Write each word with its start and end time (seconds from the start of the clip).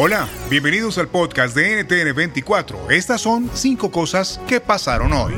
Hola, 0.00 0.28
bienvenidos 0.48 0.96
al 0.98 1.08
podcast 1.08 1.56
de 1.56 1.84
NTN24. 1.84 2.92
Estas 2.92 3.20
son 3.20 3.50
cinco 3.52 3.90
cosas 3.90 4.40
que 4.46 4.60
pasaron 4.60 5.12
hoy. 5.12 5.34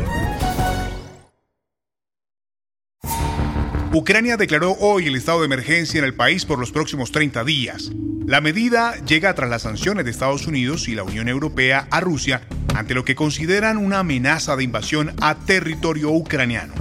Ucrania 3.95 4.37
declaró 4.37 4.73
hoy 4.73 5.07
el 5.07 5.17
estado 5.17 5.39
de 5.39 5.47
emergencia 5.47 5.99
en 5.99 6.05
el 6.05 6.13
país 6.13 6.45
por 6.45 6.59
los 6.59 6.73
próximos 6.73 7.11
30 7.11 7.43
días. 7.45 7.91
La 8.27 8.43
medida 8.43 8.97
llega 9.07 9.35
tras 9.35 9.49
las 9.49 9.63
sanciones 9.63 10.05
de 10.05 10.11
Estados 10.11 10.47
Unidos 10.47 10.89
y 10.89 10.95
la 10.95 11.05
Unión 11.05 11.31
Europea 11.31 11.89
a 11.91 12.01
Rusia 12.01 12.43
ante 12.75 12.93
lo 12.93 13.07
que 13.07 13.15
consideran 13.15 13.79
una 13.79 14.01
amenaza 14.01 14.57
de 14.57 14.65
invasión 14.65 15.15
a 15.23 15.37
territorio 15.37 16.11
ucraniano. 16.11 16.75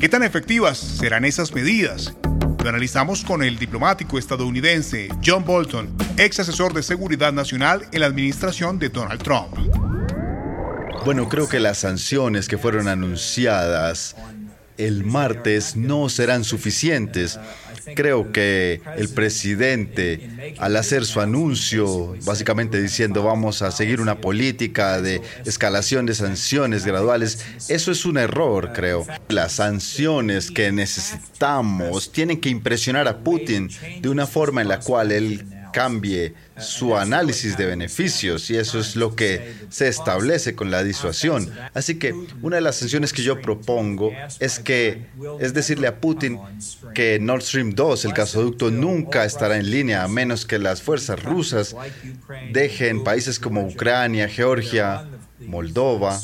¿Qué 0.00 0.08
tan 0.08 0.22
efectivas 0.22 0.78
serán 0.78 1.26
esas 1.26 1.52
medidas? 1.52 2.14
Lo 2.62 2.68
analizamos 2.68 3.24
con 3.24 3.42
el 3.42 3.58
diplomático 3.58 4.18
estadounidense 4.18 5.08
John 5.24 5.44
Bolton, 5.46 5.96
ex 6.18 6.40
asesor 6.40 6.74
de 6.74 6.82
seguridad 6.82 7.32
nacional 7.32 7.86
en 7.90 8.00
la 8.00 8.06
administración 8.06 8.78
de 8.78 8.90
Donald 8.90 9.22
Trump. 9.22 9.56
Bueno, 11.06 11.26
creo 11.30 11.48
que 11.48 11.58
las 11.58 11.78
sanciones 11.78 12.48
que 12.48 12.58
fueron 12.58 12.86
anunciadas 12.86 14.14
el 14.86 15.04
martes 15.04 15.76
no 15.76 16.08
serán 16.08 16.44
suficientes. 16.44 17.38
Creo 17.94 18.30
que 18.32 18.80
el 18.96 19.08
presidente, 19.08 20.54
al 20.58 20.76
hacer 20.76 21.04
su 21.04 21.20
anuncio, 21.20 22.14
básicamente 22.24 22.80
diciendo 22.80 23.22
vamos 23.22 23.62
a 23.62 23.70
seguir 23.70 24.00
una 24.00 24.20
política 24.20 25.00
de 25.00 25.22
escalación 25.44 26.06
de 26.06 26.14
sanciones 26.14 26.84
graduales, 26.84 27.44
eso 27.68 27.90
es 27.90 28.04
un 28.04 28.18
error, 28.18 28.72
creo. 28.74 29.06
Las 29.28 29.52
sanciones 29.52 30.50
que 30.50 30.72
necesitamos 30.72 32.12
tienen 32.12 32.40
que 32.40 32.48
impresionar 32.48 33.08
a 33.08 33.18
Putin 33.18 33.70
de 34.00 34.08
una 34.08 34.26
forma 34.26 34.62
en 34.62 34.68
la 34.68 34.80
cual 34.80 35.12
él 35.12 35.44
cambie 35.72 36.34
su 36.58 36.96
análisis 36.96 37.56
de 37.56 37.66
beneficios 37.66 38.50
y 38.50 38.56
eso 38.56 38.78
es 38.78 38.96
lo 38.96 39.16
que 39.16 39.54
se 39.70 39.88
establece 39.88 40.54
con 40.54 40.70
la 40.70 40.82
disuasión. 40.82 41.50
Así 41.74 41.98
que 41.98 42.14
una 42.42 42.56
de 42.56 42.62
las 42.62 42.76
sanciones 42.76 43.12
que 43.12 43.22
yo 43.22 43.40
propongo 43.40 44.12
es 44.38 44.58
que 44.58 45.06
es 45.40 45.54
decirle 45.54 45.86
a 45.86 46.00
Putin 46.00 46.38
que 46.94 47.18
Nord 47.18 47.42
Stream 47.42 47.74
2, 47.74 48.04
el 48.04 48.12
gasoducto, 48.12 48.70
nunca 48.70 49.24
estará 49.24 49.56
en 49.56 49.70
línea 49.70 50.04
a 50.04 50.08
menos 50.08 50.44
que 50.44 50.58
las 50.58 50.82
fuerzas 50.82 51.22
rusas 51.22 51.74
dejen 52.52 53.04
países 53.04 53.38
como 53.38 53.66
Ucrania, 53.66 54.28
Georgia, 54.28 55.06
Moldova, 55.50 56.18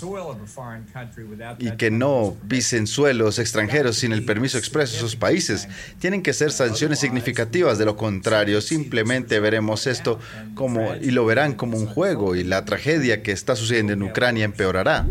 y 1.59 1.73
que 1.73 1.91
no 1.91 2.37
pisen 2.49 2.87
suelos 2.87 3.39
extranjeros 3.39 3.97
sin 3.97 4.13
el 4.13 4.25
permiso 4.25 4.57
expreso 4.57 4.93
de 4.93 4.99
esos 4.99 5.17
países. 5.17 5.69
Tienen 5.99 6.23
que 6.23 6.33
ser 6.33 6.53
sanciones 6.53 7.01
significativas, 7.01 7.79
de 7.79 7.85
lo 7.85 7.97
contrario, 7.97 8.61
simplemente 8.61 9.41
veremos 9.41 9.87
esto 9.87 10.19
como, 10.55 10.95
y 10.95 11.11
lo 11.11 11.27
verán 11.27 11.55
como 11.55 11.77
un 11.77 11.87
juego, 11.87 12.37
y 12.37 12.45
la 12.45 12.65
tragedia 12.65 13.23
que 13.23 13.33
está 13.33 13.57
sucediendo 13.57 13.93
en 13.93 14.03
Ucrania 14.03 14.45
empeorará. 14.45 15.07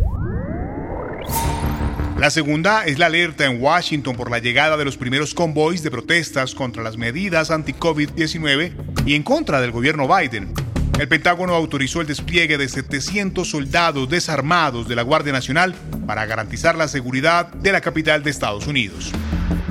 La 2.18 2.30
segunda 2.30 2.86
es 2.86 2.98
la 2.98 3.08
alerta 3.08 3.46
en 3.46 3.62
Washington 3.62 4.16
por 4.16 4.32
la 4.32 4.40
llegada 4.40 4.78
de 4.78 4.86
los 4.86 4.96
primeros 4.96 5.34
convoys 5.34 5.84
de 5.84 5.92
protestas 5.92 6.56
contra 6.56 6.82
las 6.82 6.96
medidas 6.96 7.52
anti-COVID-19 7.52 8.72
y 9.06 9.16
en 9.16 9.24
contra 9.24 9.60
del 9.60 9.72
gobierno 9.72 10.08
Biden. 10.08 10.54
El 11.00 11.08
Pentágono 11.08 11.54
autorizó 11.54 12.02
el 12.02 12.08
despliegue 12.08 12.58
de 12.58 12.70
700 12.70 13.50
soldados 13.50 14.10
desarmados 14.10 14.88
de 14.88 14.96
la 14.96 15.02
Guardia 15.02 15.34
Nacional 15.34 15.76
para 16.08 16.26
garantizar 16.26 16.76
la 16.76 16.88
seguridad 16.88 17.48
de 17.48 17.72
la 17.72 17.82
capital 17.82 18.24
de 18.24 18.32
Estados 18.32 18.68
Unidos. 18.68 19.12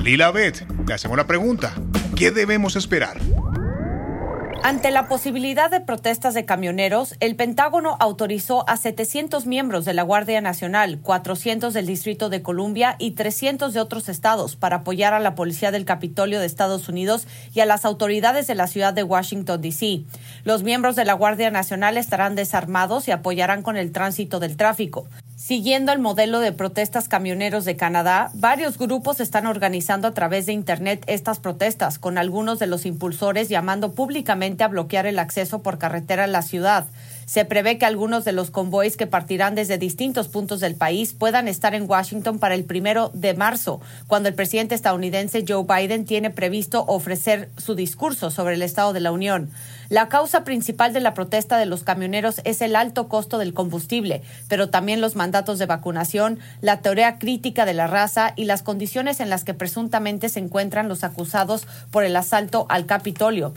Lila 0.03 0.31
Beth, 0.31 0.65
le 0.87 0.93
hacemos 0.93 1.17
la 1.17 1.25
pregunta, 1.25 1.73
¿qué 2.15 2.29
debemos 2.29 2.75
esperar? 2.75 3.19
Ante 4.67 4.89
la 4.89 5.07
posibilidad 5.07 5.69
de 5.69 5.79
protestas 5.79 6.33
de 6.33 6.43
camioneros, 6.43 7.13
el 7.19 7.35
Pentágono 7.35 7.97
autorizó 7.99 8.67
a 8.67 8.77
700 8.77 9.45
miembros 9.45 9.85
de 9.85 9.93
la 9.93 10.01
Guardia 10.01 10.41
Nacional, 10.41 10.97
400 11.03 11.71
del 11.71 11.85
Distrito 11.85 12.29
de 12.29 12.41
Columbia 12.41 12.95
y 12.97 13.11
300 13.11 13.75
de 13.75 13.79
otros 13.79 14.09
estados 14.09 14.55
para 14.55 14.77
apoyar 14.77 15.13
a 15.13 15.19
la 15.19 15.35
Policía 15.35 15.69
del 15.69 15.85
Capitolio 15.85 16.39
de 16.39 16.47
Estados 16.47 16.89
Unidos 16.89 17.27
y 17.53 17.59
a 17.59 17.67
las 17.67 17.85
autoridades 17.85 18.47
de 18.47 18.55
la 18.55 18.65
ciudad 18.65 18.95
de 18.95 19.03
Washington, 19.03 19.61
D.C. 19.61 20.01
Los 20.45 20.63
miembros 20.63 20.95
de 20.95 21.05
la 21.05 21.13
Guardia 21.13 21.51
Nacional 21.51 21.95
estarán 21.95 22.33
desarmados 22.33 23.07
y 23.07 23.11
apoyarán 23.11 23.61
con 23.61 23.77
el 23.77 23.91
tránsito 23.91 24.39
del 24.39 24.57
tráfico. 24.57 25.05
Siguiendo 25.47 25.91
el 25.91 25.99
modelo 25.99 26.39
de 26.39 26.53
protestas 26.53 27.07
camioneros 27.07 27.65
de 27.65 27.75
Canadá, 27.75 28.31
varios 28.33 28.79
grupos 28.79 29.19
están 29.19 29.45
organizando 29.45 30.07
a 30.07 30.13
través 30.15 30.47
de 30.47 30.53
Internet 30.53 31.03
estas 31.05 31.37
protestas, 31.37 31.99
con 31.99 32.17
algunos 32.17 32.57
de 32.57 32.65
los 32.65 32.87
impulsores 32.87 33.47
llamando 33.47 33.93
públicamente 33.93 34.63
a 34.63 34.69
bloquear 34.69 35.05
el 35.05 35.19
acceso 35.19 35.61
por 35.61 35.77
carretera 35.77 36.23
a 36.23 36.27
la 36.27 36.41
ciudad. 36.41 36.87
Se 37.25 37.43
prevé 37.43 37.77
que 37.77 37.85
algunos 37.85 38.23
de 38.23 38.31
los 38.31 38.51
convoys 38.51 38.97
que 38.97 39.07
partirán 39.07 39.55
desde 39.55 39.77
distintos 39.77 40.27
puntos 40.27 40.59
del 40.59 40.75
país 40.75 41.13
puedan 41.13 41.47
estar 41.47 41.73
en 41.73 41.89
Washington 41.89 42.37
para 42.37 42.53
el 42.53 42.65
primero 42.65 43.09
de 43.13 43.33
marzo, 43.33 43.81
cuando 44.07 44.29
el 44.29 44.35
presidente 44.35 44.75
estadounidense 44.75 45.43
Joe 45.47 45.65
Biden 45.65 46.05
tiene 46.05 46.29
previsto 46.29 46.85
ofrecer 46.87 47.49
su 47.57 47.73
discurso 47.73 48.29
sobre 48.29 48.53
el 48.53 48.61
Estado 48.61 48.93
de 48.93 48.99
la 48.99 49.11
Unión. 49.11 49.49
La 49.89 50.07
causa 50.07 50.43
principal 50.43 50.93
de 50.93 50.99
la 50.99 51.13
protesta 51.13 51.57
de 51.57 51.65
los 51.65 51.83
camioneros 51.83 52.41
es 52.43 52.61
el 52.61 52.75
alto 52.75 53.07
costo 53.07 53.37
del 53.37 53.53
combustible, 53.53 54.21
pero 54.47 54.69
también 54.69 55.01
los 55.01 55.15
mandatos 55.15 55.59
de 55.59 55.65
vacunación, 55.65 56.39
la 56.61 56.81
teoría 56.81 57.17
crítica 57.17 57.65
de 57.65 57.73
la 57.73 57.87
raza 57.87 58.33
y 58.35 58.45
las 58.45 58.63
condiciones 58.63 59.19
en 59.19 59.29
las 59.29 59.43
que 59.43 59.53
presuntamente 59.53 60.29
se 60.29 60.39
encuentran 60.39 60.87
los 60.87 61.03
acusados 61.03 61.67
por 61.91 62.03
el 62.03 62.15
asalto 62.15 62.65
al 62.69 62.85
Capitolio. 62.85 63.53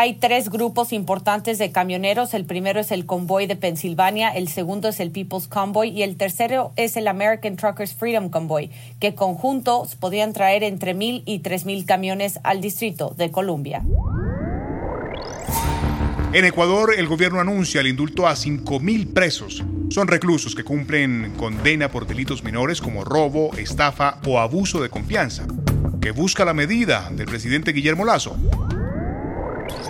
Hay 0.00 0.14
tres 0.14 0.48
grupos 0.48 0.92
importantes 0.92 1.58
de 1.58 1.72
camioneros. 1.72 2.32
El 2.32 2.44
primero 2.44 2.78
es 2.78 2.92
el 2.92 3.04
Convoy 3.04 3.48
de 3.48 3.56
Pensilvania, 3.56 4.28
el 4.28 4.46
segundo 4.46 4.86
es 4.90 5.00
el 5.00 5.10
People's 5.10 5.48
Convoy 5.48 5.88
y 5.88 6.04
el 6.04 6.14
tercero 6.14 6.70
es 6.76 6.96
el 6.96 7.08
American 7.08 7.56
Truckers 7.56 7.94
Freedom 7.94 8.28
Convoy, 8.28 8.70
que 9.00 9.16
conjuntos 9.16 9.96
podían 9.96 10.32
traer 10.32 10.62
entre 10.62 10.94
mil 10.94 11.24
y 11.26 11.40
tres 11.40 11.64
mil 11.64 11.84
camiones 11.84 12.38
al 12.44 12.60
Distrito 12.60 13.12
de 13.18 13.32
Columbia. 13.32 13.82
En 16.32 16.44
Ecuador, 16.44 16.94
el 16.96 17.08
gobierno 17.08 17.40
anuncia 17.40 17.80
el 17.80 17.88
indulto 17.88 18.28
a 18.28 18.34
5.000 18.34 19.12
presos. 19.12 19.64
Son 19.90 20.06
reclusos 20.06 20.54
que 20.54 20.62
cumplen 20.62 21.32
condena 21.36 21.90
por 21.90 22.06
delitos 22.06 22.44
menores 22.44 22.80
como 22.80 23.02
robo, 23.02 23.50
estafa 23.56 24.20
o 24.28 24.38
abuso 24.38 24.80
de 24.80 24.90
confianza. 24.90 25.44
que 26.00 26.12
busca 26.12 26.44
la 26.44 26.54
medida 26.54 27.10
del 27.10 27.26
presidente 27.26 27.72
Guillermo 27.72 28.04
Lazo? 28.04 28.36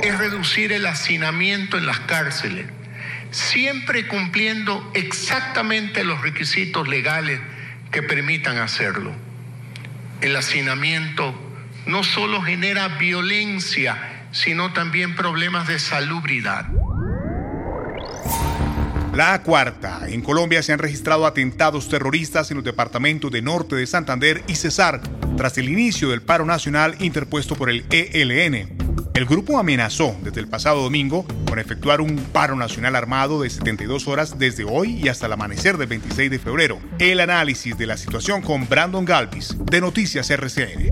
Es 0.03 0.19
reducir 0.19 0.73
el 0.73 0.87
hacinamiento 0.87 1.79
en 1.79 1.87
las 1.87 2.00
cárceles, 2.00 2.67
siempre 3.31 4.06
cumpliendo 4.06 4.91
exactamente 4.95 6.05
los 6.05 6.23
requisitos 6.23 6.89
legales 6.89 7.41
que 7.91 8.03
permitan 8.03 8.59
hacerlo. 8.59 9.12
El 10.21 10.37
hacinamiento 10.37 11.35
no 11.87 12.05
solo 12.05 12.43
genera 12.43 12.89
violencia, 12.89 14.27
sino 14.33 14.73
también 14.73 15.15
problemas 15.17 15.67
de 15.69 15.79
salubridad. 15.79 16.67
La 19.15 19.43
cuarta. 19.43 20.03
En 20.06 20.21
Colombia 20.21 20.62
se 20.62 20.73
han 20.73 20.79
registrado 20.79 21.27
atentados 21.27 21.89
terroristas 21.89 22.51
en 22.51 22.59
los 22.59 22.65
departamentos 22.65 23.33
de 23.33 23.43
Norte 23.43 23.75
de 23.75 23.87
Santander 23.87 24.44
y 24.47 24.55
Cesar 24.55 25.01
tras 25.37 25.59
el 25.59 25.69
inicio 25.69 26.11
del 26.11 26.23
paro 26.23 26.44
nacional 26.44 26.94
interpuesto 27.01 27.56
por 27.56 27.71
el 27.71 27.85
ELN. 27.91 28.78
El 29.19 29.26
grupo 29.26 29.59
amenazó 29.59 30.15
desde 30.23 30.38
el 30.38 30.47
pasado 30.47 30.81
domingo 30.81 31.26
con 31.49 31.59
efectuar 31.59 32.00
un 32.00 32.19
paro 32.19 32.55
nacional 32.55 32.94
armado 32.94 33.43
de 33.43 33.50
72 33.50 34.06
horas 34.06 34.38
desde 34.38 34.62
hoy 34.62 34.93
y 35.03 35.09
hasta 35.09 35.26
el 35.26 35.32
amanecer 35.32 35.76
del 35.76 35.88
26 35.88 36.31
de 36.31 36.38
febrero. 36.38 36.79
El 37.00 37.19
análisis 37.19 37.76
de 37.76 37.87
la 37.87 37.97
situación 37.97 38.43
con 38.43 38.69
Brandon 38.69 39.05
Galvis, 39.05 39.56
de 39.59 39.81
Noticias 39.81 40.31
RCN. 40.31 40.91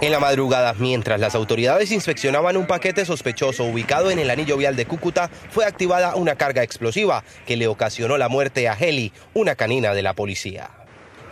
En 0.00 0.12
la 0.12 0.18
madrugada, 0.18 0.72
mientras 0.78 1.20
las 1.20 1.34
autoridades 1.34 1.92
inspeccionaban 1.92 2.56
un 2.56 2.66
paquete 2.66 3.04
sospechoso 3.04 3.64
ubicado 3.64 4.10
en 4.10 4.18
el 4.18 4.30
anillo 4.30 4.56
vial 4.56 4.74
de 4.74 4.86
Cúcuta, 4.86 5.28
fue 5.50 5.66
activada 5.66 6.16
una 6.16 6.36
carga 6.36 6.62
explosiva 6.62 7.22
que 7.46 7.58
le 7.58 7.68
ocasionó 7.68 8.16
la 8.16 8.30
muerte 8.30 8.66
a 8.70 8.72
Heli, 8.72 9.12
una 9.34 9.56
canina 9.56 9.92
de 9.92 10.02
la 10.02 10.14
policía. 10.14 10.70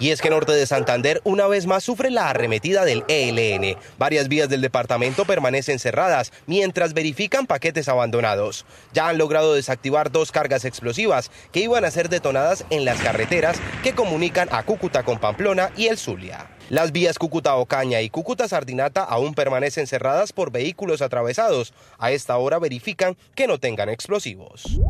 Y 0.00 0.12
es 0.12 0.22
que 0.22 0.30
Norte 0.30 0.52
de 0.52 0.66
Santander 0.66 1.20
una 1.24 1.46
vez 1.46 1.66
más 1.66 1.84
sufre 1.84 2.10
la 2.10 2.30
arremetida 2.30 2.86
del 2.86 3.04
ELN. 3.06 3.76
Varias 3.98 4.28
vías 4.28 4.48
del 4.48 4.62
departamento 4.62 5.26
permanecen 5.26 5.78
cerradas 5.78 6.32
mientras 6.46 6.94
verifican 6.94 7.46
paquetes 7.46 7.86
abandonados. 7.86 8.64
Ya 8.94 9.08
han 9.08 9.18
logrado 9.18 9.52
desactivar 9.52 10.10
dos 10.10 10.32
cargas 10.32 10.64
explosivas 10.64 11.30
que 11.52 11.60
iban 11.60 11.84
a 11.84 11.90
ser 11.90 12.08
detonadas 12.08 12.64
en 12.70 12.86
las 12.86 12.98
carreteras 13.00 13.58
que 13.82 13.94
comunican 13.94 14.48
a 14.50 14.62
Cúcuta 14.62 15.02
con 15.02 15.18
Pamplona 15.18 15.70
y 15.76 15.88
el 15.88 15.98
Zulia. 15.98 16.48
Las 16.70 16.92
vías 16.92 17.18
Cúcuta-Ocaña 17.18 18.00
y 18.00 18.08
Cúcuta-Sardinata 18.08 19.04
aún 19.04 19.34
permanecen 19.34 19.86
cerradas 19.86 20.32
por 20.32 20.50
vehículos 20.50 21.02
atravesados. 21.02 21.74
A 21.98 22.12
esta 22.12 22.38
hora 22.38 22.58
verifican 22.58 23.18
que 23.34 23.46
no 23.46 23.58
tengan 23.58 23.90
explosivos. 23.90 24.80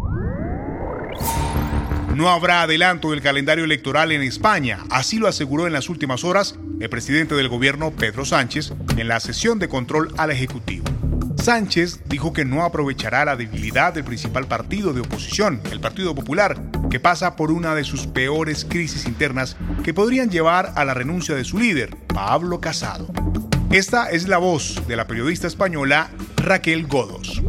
No 2.14 2.28
habrá 2.28 2.62
adelanto 2.62 3.10
del 3.10 3.22
calendario 3.22 3.64
electoral 3.64 4.12
en 4.12 4.22
España, 4.22 4.80
así 4.90 5.18
lo 5.18 5.28
aseguró 5.28 5.66
en 5.66 5.72
las 5.72 5.88
últimas 5.88 6.24
horas 6.24 6.56
el 6.80 6.88
presidente 6.90 7.34
del 7.34 7.48
gobierno, 7.48 7.92
Pedro 7.92 8.24
Sánchez, 8.24 8.72
en 8.96 9.08
la 9.08 9.20
sesión 9.20 9.58
de 9.58 9.68
control 9.68 10.12
al 10.16 10.30
Ejecutivo. 10.30 10.84
Sánchez 11.36 12.00
dijo 12.06 12.32
que 12.32 12.44
no 12.44 12.64
aprovechará 12.64 13.24
la 13.24 13.36
debilidad 13.36 13.94
del 13.94 14.04
principal 14.04 14.46
partido 14.46 14.92
de 14.92 15.00
oposición, 15.00 15.60
el 15.70 15.80
Partido 15.80 16.14
Popular, 16.14 16.60
que 16.90 17.00
pasa 17.00 17.36
por 17.36 17.50
una 17.50 17.74
de 17.74 17.84
sus 17.84 18.06
peores 18.06 18.66
crisis 18.68 19.06
internas 19.06 19.56
que 19.82 19.94
podrían 19.94 20.30
llevar 20.30 20.72
a 20.74 20.84
la 20.84 20.94
renuncia 20.94 21.34
de 21.34 21.44
su 21.44 21.58
líder, 21.58 21.96
Pablo 22.08 22.60
Casado. 22.60 23.10
Esta 23.70 24.10
es 24.10 24.26
la 24.26 24.38
voz 24.38 24.82
de 24.88 24.96
la 24.96 25.06
periodista 25.06 25.46
española 25.46 26.10
Raquel 26.36 26.86
Godos. 26.86 27.40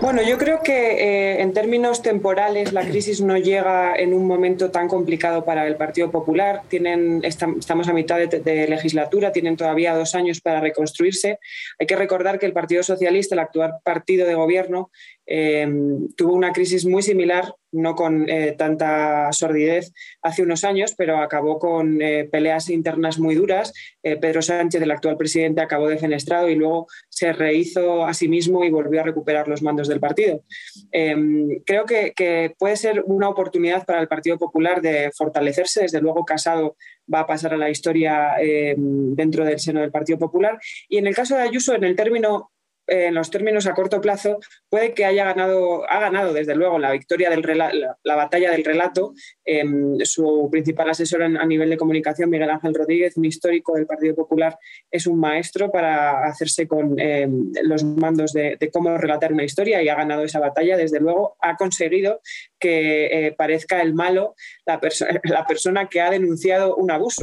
Bueno, 0.00 0.22
yo 0.22 0.38
creo 0.38 0.62
que 0.62 0.92
eh, 0.92 1.42
en 1.42 1.52
términos 1.52 2.00
temporales 2.00 2.72
la 2.72 2.88
crisis 2.88 3.20
no 3.20 3.36
llega 3.36 3.94
en 3.94 4.14
un 4.14 4.26
momento 4.26 4.70
tan 4.70 4.88
complicado 4.88 5.44
para 5.44 5.66
el 5.66 5.76
Partido 5.76 6.10
Popular. 6.10 6.62
Tienen, 6.68 7.20
estamos 7.22 7.86
a 7.86 7.92
mitad 7.92 8.16
de, 8.18 8.66
legislatura, 8.66 9.30
tienen 9.30 9.58
todavía 9.58 9.94
dos 9.94 10.14
años 10.14 10.40
para 10.40 10.60
reconstruirse. 10.60 11.38
Hay 11.78 11.86
que 11.86 11.96
recordar 11.96 12.38
que 12.38 12.46
el 12.46 12.54
Partido 12.54 12.82
Socialista, 12.82 13.34
el 13.34 13.40
actual 13.40 13.74
partido 13.84 14.26
de 14.26 14.34
gobierno, 14.34 14.90
eh, 15.26 15.68
tuvo 16.16 16.32
una 16.32 16.52
crisis 16.52 16.86
muy 16.86 17.02
similar 17.02 17.54
no 17.72 17.94
con 17.94 18.28
eh, 18.28 18.54
tanta 18.56 19.32
sordidez 19.32 19.92
hace 20.22 20.42
unos 20.42 20.64
años, 20.64 20.94
pero 20.96 21.18
acabó 21.18 21.58
con 21.58 22.00
eh, 22.02 22.28
peleas 22.30 22.68
internas 22.70 23.18
muy 23.18 23.34
duras. 23.34 23.72
Eh, 24.02 24.16
Pedro 24.16 24.42
Sánchez, 24.42 24.82
el 24.82 24.90
actual 24.90 25.16
presidente, 25.16 25.60
acabó 25.60 25.88
defenestrado 25.88 26.48
y 26.48 26.54
luego 26.54 26.86
se 27.08 27.32
rehizo 27.32 28.04
a 28.04 28.14
sí 28.14 28.28
mismo 28.28 28.64
y 28.64 28.70
volvió 28.70 29.00
a 29.00 29.04
recuperar 29.04 29.48
los 29.48 29.62
mandos 29.62 29.88
del 29.88 30.00
partido. 30.00 30.42
Em, 30.90 31.60
creo 31.64 31.84
que, 31.84 32.10
puede 32.58 32.76
ser 32.76 33.02
una 33.06 33.28
oportunidad 33.28 33.84
para 33.84 34.00
el 34.00 34.08
Partido 34.08 34.38
Popular 34.38 34.80
de 34.80 35.10
fortalecerse. 35.16 35.82
Desde 35.82 36.00
luego, 36.00 36.24
Casado 36.24 36.76
va 37.12 37.20
a 37.20 37.26
pasar 37.26 37.54
a 37.54 37.56
la 37.56 37.70
historia 37.70 38.34
em, 38.38 39.14
dentro 39.14 39.44
del 39.44 39.58
seno 39.58 39.80
del 39.80 39.90
Partido 39.90 40.18
Popular. 40.18 40.58
Y 40.88 40.98
en 40.98 41.06
el 41.06 41.14
caso 41.14 41.36
de 41.36 41.42
Ayuso, 41.42 41.74
en 41.74 41.84
el 41.84 41.96
término 41.96 42.50
en 42.90 43.14
los 43.14 43.30
términos 43.30 43.68
a 43.68 43.74
corto 43.74 44.00
plazo, 44.00 44.40
puede 44.68 44.94
que 44.94 45.04
haya 45.04 45.24
ganado, 45.24 45.88
ha 45.88 46.00
ganado 46.00 46.32
desde 46.32 46.56
luego 46.56 46.78
la 46.78 46.90
victoria 46.90 47.30
del 47.30 47.40
la, 47.56 48.16
batalla 48.16 48.50
del 48.50 48.64
relato. 48.64 49.14
Em, 49.44 49.96
su 50.00 50.48
principal 50.50 50.90
asesor 50.90 51.22
a 51.22 51.46
nivel 51.46 51.70
de 51.70 51.76
comunicación, 51.76 52.30
Miguel 52.30 52.50
Ángel 52.50 52.74
Rodríguez, 52.74 53.16
un 53.16 53.24
histórico 53.24 53.74
del 53.74 53.86
Partido 53.86 54.16
Popular, 54.16 54.58
es 54.90 55.06
un 55.06 55.20
maestro 55.20 55.70
para 55.70 56.24
hacerse 56.24 56.66
con 56.66 56.98
em, 56.98 57.52
los 57.62 57.84
mandos 57.84 58.32
de, 58.32 58.58
cómo 58.72 58.98
relatar 58.98 59.32
una 59.32 59.44
historia 59.44 59.82
y 59.82 59.88
ha 59.88 59.94
ganado 59.94 60.24
esa 60.24 60.40
batalla. 60.40 60.76
Desde 60.76 60.98
luego, 60.98 61.36
ha 61.40 61.56
conseguido 61.56 62.20
que 62.58 63.26
eh, 63.26 63.32
parezca 63.32 63.80
el 63.82 63.94
malo 63.94 64.34
la, 64.66 64.80
la 65.24 65.46
persona 65.46 65.88
que 65.88 66.00
ha 66.00 66.10
denunciado 66.10 66.74
un 66.74 66.90
abuso. 66.90 67.22